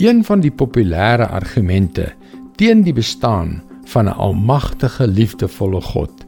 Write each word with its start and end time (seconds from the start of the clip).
Een 0.00 0.22
van 0.24 0.40
die 0.40 0.50
populêre 0.50 1.26
argumente 1.28 2.06
teen 2.56 2.80
die 2.86 2.94
bestaan 2.96 3.58
van 3.92 4.08
'n 4.08 4.16
almagtige, 4.16 5.06
liefdevolle 5.06 5.80
God 5.80 6.24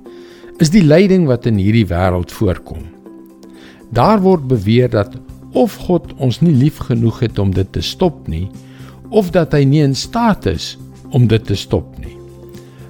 is 0.59 0.71
die 0.71 0.83
lyding 0.85 1.27
wat 1.27 1.47
in 1.47 1.57
hierdie 1.57 1.87
wêreld 1.87 2.33
voorkom. 2.33 2.83
Daar 3.91 4.21
word 4.21 4.47
beweer 4.47 4.91
dat 4.91 5.17
of 5.53 5.77
God 5.77 6.13
ons 6.17 6.41
nie 6.41 6.53
lief 6.53 6.77
genoeg 6.77 7.21
het 7.21 7.39
om 7.39 7.55
dit 7.55 7.73
te 7.73 7.81
stop 7.81 8.29
nie, 8.29 8.51
of 9.09 9.31
dat 9.31 9.53
hy 9.53 9.65
nie 9.65 9.83
in 9.83 9.95
staat 9.95 10.47
is 10.47 10.79
om 11.11 11.27
dit 11.27 11.45
te 11.45 11.55
stop 11.55 11.99
nie. 11.99 12.17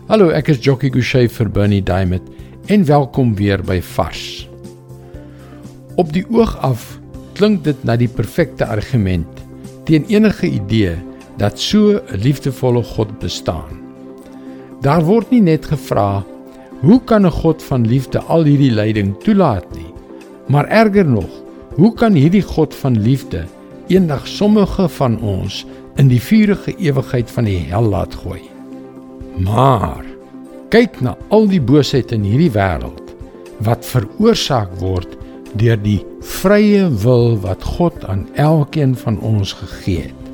Hallo, 0.07 0.29
ek 0.29 0.49
is 0.49 0.59
Jockey 0.64 0.91
Gouchee 0.91 1.29
vir 1.29 1.51
Bernie 1.51 1.83
Diamond 1.83 2.23
en 2.67 2.85
welkom 2.85 3.35
weer 3.35 3.62
by 3.62 3.80
Vars. 3.80 4.49
Op 5.95 6.12
die 6.12 6.27
oog 6.30 6.59
af 6.59 6.99
klink 7.33 7.64
dit 7.64 7.85
na 7.85 7.96
die 7.96 8.09
perfekte 8.09 8.67
argument 8.67 9.41
teen 9.93 10.09
enige 10.09 10.48
idee 10.48 10.96
dat 11.37 11.60
so 11.60 12.00
'n 12.00 12.20
liefdevolle 12.24 12.83
God 12.83 13.19
bestaan. 13.19 13.80
Daar 14.80 15.05
word 15.05 15.30
nie 15.30 15.41
net 15.41 15.66
gevra 15.66 16.24
hoe 16.80 17.00
kan 17.05 17.27
'n 17.27 17.30
God 17.30 17.62
van 17.62 17.87
liefde 17.87 18.19
al 18.20 18.45
hierdie 18.45 18.73
lyding 18.73 19.16
toelaat 19.23 19.66
nie, 19.77 19.92
maar 20.48 20.66
erger 20.69 21.06
nog, 21.06 21.30
hoe 21.74 21.95
kan 21.95 22.12
hierdie 22.12 22.42
God 22.42 22.74
van 22.74 23.00
liefde 23.00 23.45
eendag 23.86 24.27
sommige 24.27 24.88
van 24.88 25.20
ons 25.20 25.66
in 25.97 26.09
die 26.09 26.22
vuurige 26.22 26.74
ewigheid 26.77 27.30
van 27.30 27.45
die 27.45 27.59
hel 27.59 27.83
laat 27.83 28.14
gooi? 28.14 28.41
Maar 29.38 30.05
kyk 30.69 31.00
na 31.00 31.16
al 31.28 31.48
die 31.48 31.61
boosheid 31.61 32.12
in 32.12 32.22
hierdie 32.22 32.52
wêreld 32.52 33.12
wat 33.59 33.86
veroorsaak 33.86 34.72
word 34.80 35.16
deur 35.55 35.83
die 35.83 36.05
vrye 36.42 36.88
wil 37.05 37.37
wat 37.38 37.62
God 37.77 38.05
aan 38.10 38.24
elkeen 38.34 38.96
van 38.98 39.20
ons 39.23 39.52
gegee 39.55 40.09
het. 40.09 40.30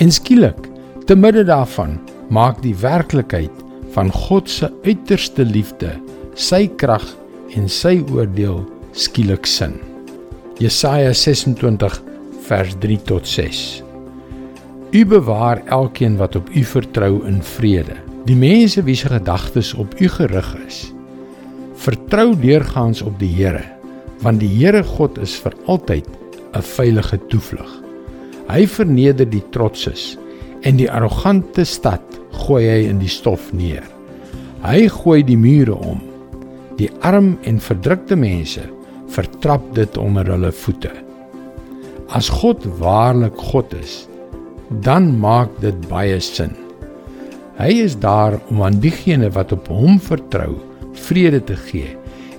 En 0.00 0.12
skielik, 0.12 0.68
te 1.04 1.16
midde 1.16 1.44
daarvan, 1.44 1.98
maak 2.32 2.62
die 2.64 2.74
werklikheid 2.80 3.52
van 3.92 4.08
God 4.12 4.48
se 4.50 4.70
uiterste 4.86 5.44
liefde, 5.44 5.92
sy 6.34 6.64
krag 6.80 7.04
en 7.54 7.68
sy 7.68 7.98
oordeel 8.14 8.62
skielik 8.96 9.44
sin. 9.46 9.76
Jesaja 10.62 11.12
26 11.12 12.00
vers 12.48 12.72
3 12.80 12.98
tot 13.04 13.28
6. 13.28 13.60
U 14.94 15.04
bewaar 15.10 15.60
elkeen 15.66 16.16
wat 16.16 16.36
op 16.40 16.48
u 16.54 16.64
vertrou 16.64 17.20
in 17.28 17.42
vrede. 17.42 17.98
Die 18.24 18.38
mense 18.38 18.82
wie 18.88 18.96
se 18.96 19.12
gedagtes 19.12 19.74
op 19.74 20.00
u 20.00 20.08
gerig 20.08 20.50
is. 20.64 20.82
Vertrou 21.84 22.32
deurgaans 22.40 23.02
op 23.04 23.18
die 23.20 23.34
Here 23.36 23.73
want 24.24 24.40
die 24.40 24.48
Here 24.48 24.82
God 24.96 25.18
is 25.20 25.36
vir 25.36 25.52
altyd 25.68 26.08
'n 26.54 26.62
veilige 26.62 27.18
toevlug. 27.28 27.70
Hy 28.48 28.66
verneder 28.66 29.28
die 29.28 29.44
trotses 29.52 30.16
en 30.64 30.76
die 30.76 30.88
arrogante 30.90 31.64
stad 31.64 32.02
gooi 32.44 32.64
hy 32.64 32.80
in 32.88 32.98
die 32.98 33.10
stof 33.10 33.52
neer. 33.52 33.84
Hy 34.64 34.88
gooi 34.88 35.22
die 35.22 35.36
mure 35.36 35.74
om. 35.76 36.00
Die 36.78 36.90
arm 37.00 37.36
en 37.44 37.60
verdrukte 37.60 38.16
mense 38.16 38.64
vertrap 39.08 39.62
dit 39.74 39.96
onder 40.00 40.26
hulle 40.26 40.52
voete. 40.52 40.90
As 42.08 42.28
God 42.28 42.64
waarlik 42.80 43.36
God 43.36 43.74
is, 43.74 44.08
dan 44.82 45.18
maak 45.20 45.50
dit 45.60 45.76
baie 45.88 46.20
sin. 46.20 46.56
Hy 47.58 47.70
is 47.84 47.96
daar 47.96 48.40
om 48.50 48.62
aan 48.62 48.80
diegene 48.80 49.30
wat 49.30 49.52
op 49.52 49.68
hom 49.68 50.00
vertrou, 50.00 50.56
vrede 50.94 51.44
te 51.44 51.56
gee 51.56 51.94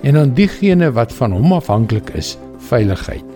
en 0.06 0.18
aan 0.20 0.34
diegene 0.38 0.92
wat 0.94 1.12
van 1.18 1.34
hom 1.34 1.56
afhanklik 1.56 2.12
is, 2.14 2.36
veiligheid. 2.68 3.26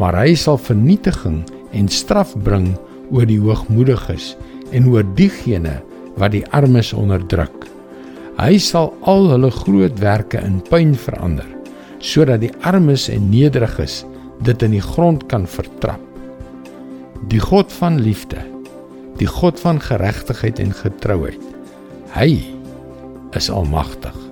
Maar 0.00 0.16
hy 0.22 0.32
sal 0.38 0.56
vernietiging 0.60 1.42
en 1.76 1.90
straf 1.92 2.32
bring 2.46 2.70
oor 3.12 3.26
die 3.28 3.40
hoogmoediges 3.42 4.32
en 4.72 4.88
oor 4.88 5.04
diegene 5.18 5.78
wat 6.16 6.32
die 6.32 6.44
armes 6.56 6.94
onderdruk. 6.96 7.66
Hy 8.38 8.56
sal 8.62 8.92
al 9.10 9.28
hulle 9.32 9.50
groot 9.52 9.98
werke 10.00 10.40
in 10.40 10.60
puin 10.70 10.94
verander 10.96 11.46
sodat 11.98 12.44
die 12.44 12.52
armes 12.62 13.08
en 13.10 13.24
nederiges 13.26 14.04
dit 14.46 14.62
in 14.62 14.76
die 14.76 14.84
grond 14.84 15.24
kan 15.26 15.48
vertrap. 15.50 15.98
Die 17.26 17.42
God 17.42 17.74
van 17.74 17.98
liefde, 17.98 18.38
die 19.18 19.26
God 19.26 19.58
van 19.58 19.82
geregtigheid 19.82 20.62
en 20.62 20.70
getrouheid. 20.78 21.42
Hy 22.14 22.30
is 23.34 23.50
almagtig. 23.50 24.27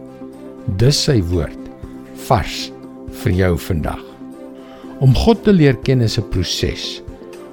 Dis 0.75 0.99
sy 0.99 1.21
woord 1.31 1.69
vars 2.27 2.73
vir 3.23 3.35
jou 3.39 3.53
vandag. 3.69 4.01
Om 4.99 5.13
God 5.15 5.45
te 5.47 5.53
leer 5.55 5.77
ken 5.87 6.01
is 6.03 6.19
'n 6.19 6.27
proses. 6.31 7.03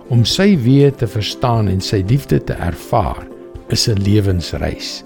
Om 0.10 0.26
sy 0.26 0.58
weë 0.58 0.98
te 0.98 1.08
verstaan 1.08 1.68
en 1.68 1.82
sy 1.82 2.04
liefde 2.10 2.44
te 2.44 2.54
ervaar 2.54 3.28
is 3.70 3.88
'n 3.88 4.02
lewensreis. 4.02 5.04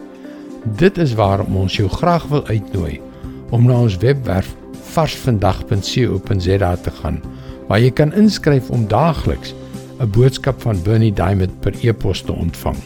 Dit 0.78 0.98
is 0.98 1.14
waarom 1.16 1.56
ons 1.58 1.76
jou 1.76 1.90
graag 1.90 2.28
wil 2.28 2.48
uitnooi 2.48 3.02
om 3.52 3.66
na 3.66 3.74
ons 3.74 3.98
webwerf 3.98 4.56
varsvandag.co.za 4.94 6.76
te 6.76 6.92
gaan 6.92 7.22
waar 7.68 7.80
jy 7.80 7.92
kan 7.92 8.14
inskryf 8.14 8.70
om 8.70 8.88
daagliks 8.88 9.54
'n 10.00 10.10
boodskap 10.10 10.62
van 10.62 10.82
Bernie 10.84 11.14
Diamond 11.14 11.60
per 11.60 11.74
e-pos 11.82 12.22
te 12.22 12.32
ontvang. 12.32 12.78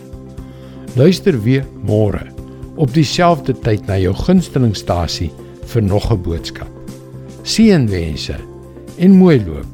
Luister 0.95 1.41
weer 1.41 1.65
môre 1.85 2.40
op 2.81 2.93
dieselfde 2.93 3.53
tyd 3.61 3.85
na 3.85 3.99
jou 4.01 4.13
gunstelingstasie 4.17 5.29
vir 5.69 5.83
nog 5.85 6.09
'n 6.11 6.21
boodskap. 6.21 6.71
Seënwense 7.43 8.35
en 8.97 9.11
mooi 9.11 9.37
loop. 9.45 9.69